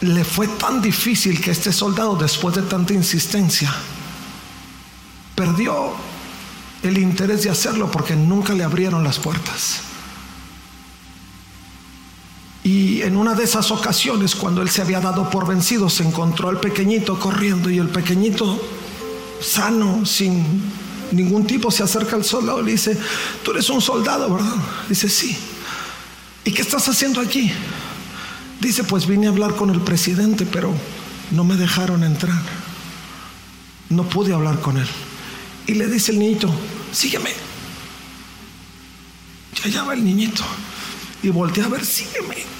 [0.00, 3.74] le fue tan difícil que este soldado, después de tanta insistencia,
[5.34, 5.92] perdió
[6.82, 9.89] el interés de hacerlo porque nunca le abrieron las puertas.
[12.70, 16.50] Y en una de esas ocasiones, cuando él se había dado por vencido, se encontró
[16.50, 18.62] al pequeñito corriendo y el pequeñito,
[19.40, 20.62] sano, sin
[21.10, 22.96] ningún tipo, se acerca al soldado y le dice,
[23.42, 24.54] tú eres un soldado, ¿verdad?
[24.88, 25.36] Dice, sí.
[26.44, 27.50] ¿Y qué estás haciendo aquí?
[28.60, 30.72] Dice, pues vine a hablar con el presidente, pero
[31.32, 32.40] no me dejaron entrar.
[33.88, 34.88] No pude hablar con él.
[35.66, 36.48] Y le dice el niñito,
[36.92, 37.30] sígueme.
[39.56, 40.44] Ya allá va el niñito.
[41.20, 42.59] Y voltea a ver, sígueme.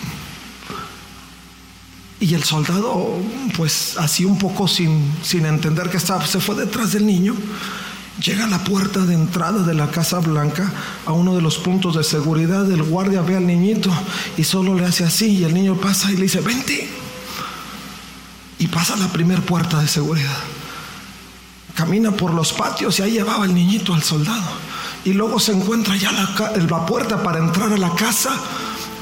[2.21, 3.19] Y el soldado,
[3.57, 7.35] pues así un poco sin, sin entender que estaba, se fue detrás del niño.
[8.23, 10.71] Llega a la puerta de entrada de la Casa Blanca,
[11.07, 12.71] a uno de los puntos de seguridad.
[12.71, 13.91] El guardia ve al niñito
[14.37, 15.39] y solo le hace así.
[15.39, 16.87] Y el niño pasa y le dice, vente.
[18.59, 20.37] Y pasa la primera puerta de seguridad.
[21.75, 24.51] Camina por los patios y ahí llevaba el niñito al soldado.
[25.07, 28.39] Y luego se encuentra ya la, la puerta para entrar a la casa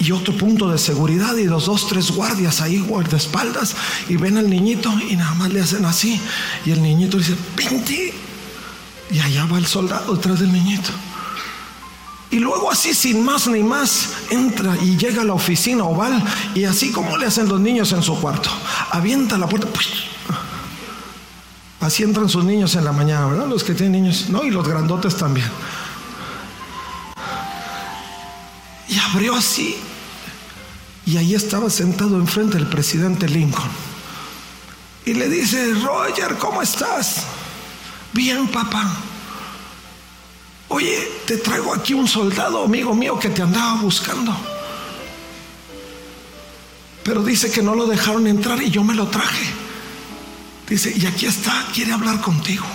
[0.00, 3.74] y otro punto de seguridad y los dos, tres guardias ahí guardaespaldas
[4.08, 6.20] y ven al niñito y nada más le hacen así
[6.64, 8.12] y el niñito dice, ¡Pinti!
[9.10, 10.90] Y allá va el soldado detrás del niñito.
[12.30, 16.22] Y luego así sin más ni más entra y llega a la oficina oval
[16.54, 18.50] y así como le hacen los niños en su cuarto,
[18.90, 19.68] avienta la puerta.
[21.80, 23.46] Así entran sus niños en la mañana, ¿verdad?
[23.46, 25.46] Los que tienen niños, no, y los grandotes también.
[28.98, 29.76] Abrió así.
[31.06, 33.70] Y ahí estaba sentado enfrente el presidente Lincoln.
[35.06, 37.24] Y le dice, Roger, ¿cómo estás?
[38.12, 38.94] Bien, papá.
[40.68, 44.36] Oye, te traigo aquí un soldado, amigo mío, que te andaba buscando.
[47.02, 49.46] Pero dice que no lo dejaron entrar y yo me lo traje.
[50.68, 52.66] Dice, y aquí está, quiere hablar contigo.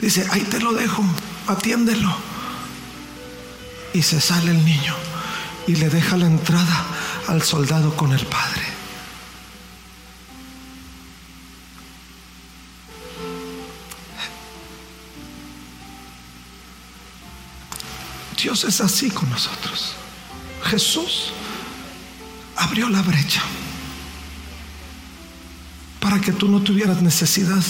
[0.00, 1.04] Dice, ahí te lo dejo,
[1.46, 2.31] atiéndelo.
[3.94, 4.94] Y se sale el niño
[5.66, 6.86] y le deja la entrada
[7.28, 8.62] al soldado con el padre.
[18.42, 19.92] Dios es así con nosotros.
[20.64, 21.32] Jesús
[22.56, 23.42] abrió la brecha
[26.00, 27.62] para que tú no tuvieras necesidad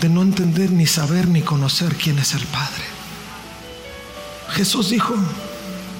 [0.00, 2.95] de no entender ni saber ni conocer quién es el Padre.
[4.56, 5.14] Jesús dijo,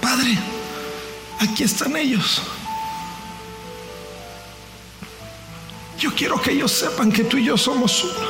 [0.01, 0.39] Padre,
[1.39, 2.41] aquí están ellos.
[5.99, 8.29] Yo quiero que ellos sepan que tú y yo somos uno.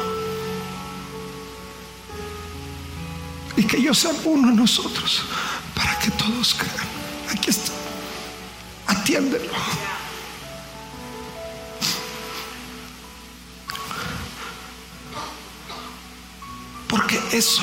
[3.56, 5.22] Y que ellos sean uno en nosotros
[5.76, 6.88] para que todos crean.
[7.30, 7.70] Aquí está.
[8.88, 9.52] Atiéndelo.
[16.88, 17.62] Porque eso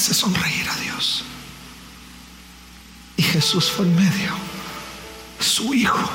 [0.00, 1.24] hace sonreír a Dios.
[3.18, 4.32] Y Jesús fue en medio,
[5.38, 6.10] su Hijo,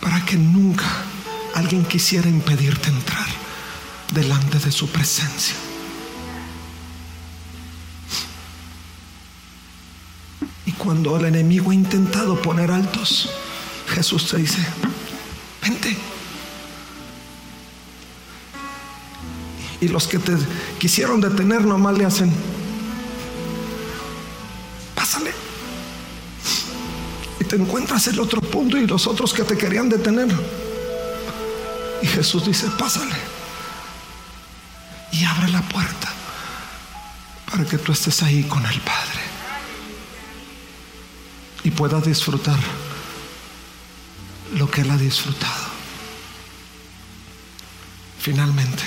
[0.00, 0.86] para que nunca
[1.54, 3.26] alguien quisiera impedirte entrar
[4.14, 5.54] delante de su presencia.
[10.64, 13.28] Y cuando el enemigo ha intentado poner altos,
[13.88, 14.66] Jesús te dice,
[15.60, 15.94] vente.
[19.82, 20.32] Y los que te
[20.78, 22.32] quisieron detener nomás le hacen,
[27.40, 30.28] Y te encuentras el otro punto y los otros que te querían detener.
[32.02, 33.16] Y Jesús dice, pásale.
[35.12, 36.12] Y abre la puerta
[37.50, 39.20] para que tú estés ahí con el Padre.
[41.64, 42.58] Y puedas disfrutar
[44.54, 45.66] lo que Él ha disfrutado.
[48.20, 48.84] Finalmente.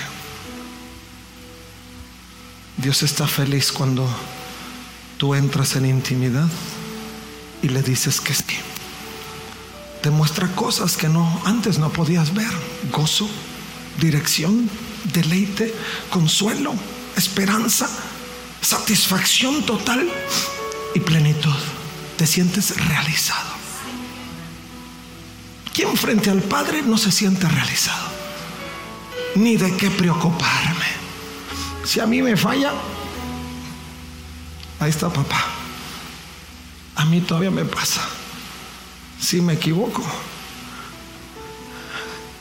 [2.77, 4.09] Dios está feliz cuando
[5.17, 6.47] tú entras en intimidad
[7.61, 8.43] y le dices que sí.
[10.01, 12.51] te muestra cosas que no antes no podías ver.
[12.91, 13.29] Gozo,
[13.99, 14.69] dirección,
[15.13, 15.73] deleite,
[16.09, 16.73] consuelo,
[17.15, 17.87] esperanza,
[18.61, 20.09] satisfacción total
[20.95, 21.55] y plenitud.
[22.17, 23.51] Te sientes realizado.
[25.73, 28.09] ¿Quién frente al Padre no se siente realizado?
[29.35, 30.85] Ni de qué preocuparme.
[31.85, 32.73] Si a mí me falla,
[34.79, 35.60] ahí está papá.
[37.01, 38.07] A mí todavía me pasa.
[39.19, 40.03] Si me equivoco,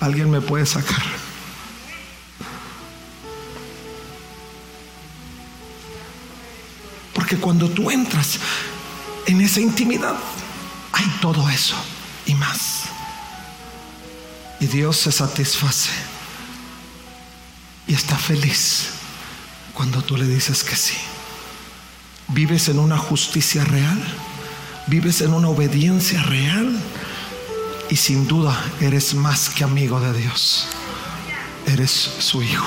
[0.00, 1.02] alguien me puede sacar.
[7.14, 8.38] Porque cuando tú entras
[9.24, 10.16] en esa intimidad,
[10.92, 11.76] hay todo eso
[12.26, 12.82] y más.
[14.60, 15.90] Y Dios se satisface
[17.86, 18.90] y está feliz
[19.72, 20.98] cuando tú le dices que sí.
[22.28, 23.98] Vives en una justicia real,
[24.90, 26.76] vives en una obediencia real
[27.90, 30.66] y sin duda eres más que amigo de Dios.
[31.64, 32.66] Eres su hijo.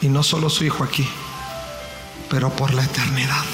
[0.00, 1.06] Y no solo su hijo aquí,
[2.30, 3.44] pero por la eternidad.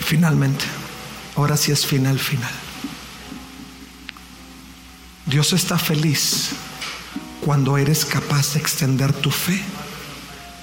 [0.00, 0.64] Finalmente,
[1.36, 2.50] ahora sí es final, final.
[5.26, 6.50] Dios está feliz
[7.40, 9.62] cuando eres capaz de extender tu fe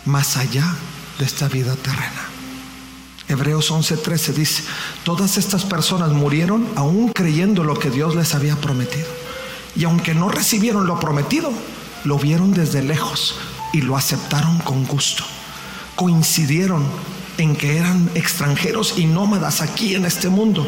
[0.06, 0.76] más allá
[1.20, 2.30] de esta vida terrena.
[3.28, 4.64] Hebreos 11:13 dice,
[5.04, 9.08] todas estas personas murieron aún creyendo lo que Dios les había prometido.
[9.76, 11.52] Y aunque no recibieron lo prometido,
[12.06, 13.36] lo vieron desde lejos
[13.72, 15.24] y lo aceptaron con gusto.
[15.96, 16.84] Coincidieron
[17.38, 20.66] en que eran extranjeros y nómadas aquí en este mundo.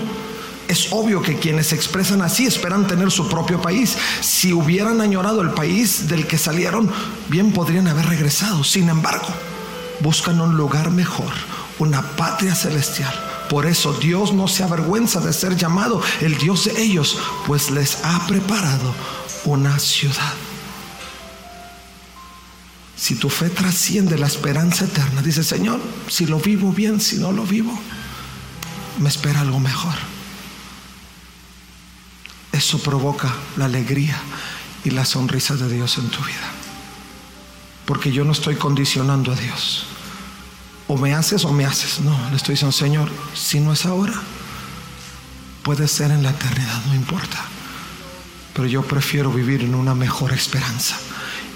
[0.68, 3.98] Es obvio que quienes se expresan así esperan tener su propio país.
[4.22, 6.92] Si hubieran añorado el país del que salieron,
[7.28, 8.64] bien podrían haber regresado.
[8.64, 9.28] Sin embargo,
[10.02, 11.32] buscan un lugar mejor,
[11.80, 13.14] una patria celestial.
[13.50, 17.98] Por eso Dios no se avergüenza de ser llamado el Dios de ellos, pues les
[18.04, 18.94] ha preparado
[19.46, 20.34] una ciudad.
[22.96, 27.32] Si tu fe trasciende la esperanza eterna, dice Señor, si lo vivo bien, si no
[27.32, 27.78] lo vivo,
[29.00, 29.96] me espera algo mejor.
[32.52, 34.22] Eso provoca la alegría
[34.84, 36.52] y la sonrisa de Dios en tu vida.
[37.86, 39.88] Porque yo no estoy condicionando a Dios.
[40.92, 42.02] O me haces o me haces.
[42.02, 44.14] No, le estoy diciendo, Señor, si no es ahora,
[45.64, 47.46] puede ser en la eternidad, no importa.
[48.54, 50.98] Pero yo prefiero vivir en una mejor esperanza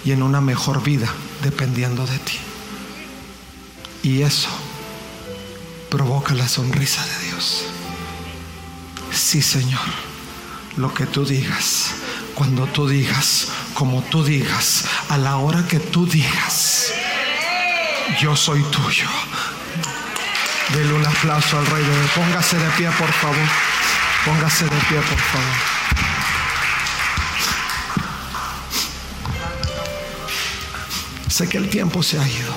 [0.05, 1.09] y en una mejor vida
[1.43, 2.37] dependiendo de ti.
[4.03, 4.47] Y eso
[5.89, 7.63] provoca la sonrisa de Dios.
[9.11, 9.81] Sí, Señor,
[10.77, 11.87] lo que tú digas,
[12.35, 16.54] cuando tú digas, como tú digas, a la hora que tú digas,
[18.19, 19.07] yo soy tuyo.
[20.73, 22.11] Dele un aplauso al Rey de Dios.
[22.11, 23.37] Póngase de pie, por favor.
[24.25, 25.75] Póngase de pie, por favor.
[31.29, 32.55] Sé que el tiempo se ha ido,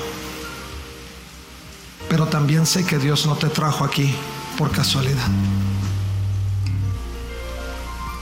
[2.09, 4.15] pero también sé que Dios no te trajo aquí
[4.57, 5.27] por casualidad.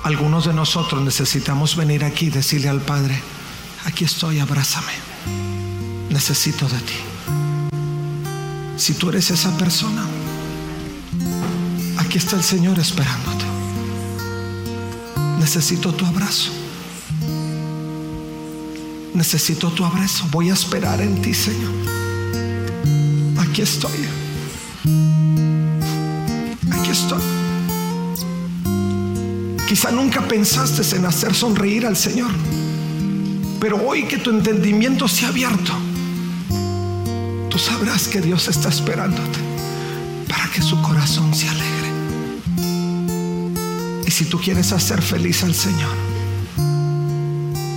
[0.03, 3.21] Algunos de nosotros necesitamos venir aquí y decirle al Padre,
[3.85, 4.93] aquí estoy, abrázame,
[6.09, 7.16] necesito de ti.
[8.77, 10.05] Si tú eres esa persona,
[11.99, 13.45] aquí está el Señor esperándote.
[15.39, 16.51] Necesito tu abrazo.
[19.15, 20.27] Necesito tu abrazo.
[20.31, 21.73] Voy a esperar en ti, Señor.
[23.39, 23.93] Aquí estoy.
[26.71, 27.23] Aquí estoy.
[29.67, 32.31] Quizá nunca pensaste en hacer sonreír al Señor.
[33.59, 35.73] Pero hoy que tu entendimiento se ha abierto,
[37.77, 39.39] sabrás que Dios está esperándote
[40.27, 41.93] para que su corazón se alegre.
[44.07, 45.95] Y si tú quieres hacer feliz al Señor,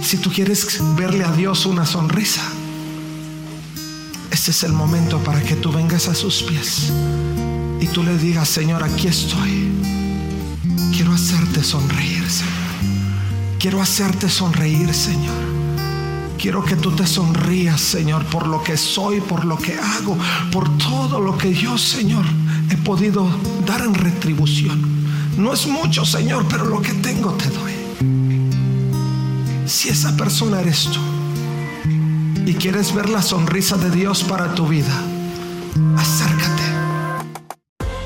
[0.02, 2.44] si tú quieres verle a Dios una sonrisa,
[4.32, 6.94] este es el momento para que tú vengas a sus pies
[7.82, 9.70] y tú le digas, Señor, aquí estoy.
[10.96, 12.54] Quiero hacerte sonreír, Señor.
[13.60, 15.49] Quiero hacerte sonreír, Señor.
[16.40, 20.18] Quiero que tú te sonrías, Señor, por lo que soy, por lo que hago,
[20.54, 22.24] por todo lo que yo, Señor,
[22.72, 23.28] he podido
[23.66, 24.82] dar en retribución.
[25.38, 27.74] No es mucho, Señor, pero lo que tengo te doy.
[29.66, 31.02] Si esa persona eres tú
[32.46, 35.04] y quieres ver la sonrisa de Dios para tu vida,
[35.98, 36.39] acércate.